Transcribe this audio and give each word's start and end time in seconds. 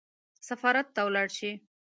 سفارت 0.47 0.87
ته 0.95 1.01
ولاړ 1.07 1.27
شي. 1.37 1.51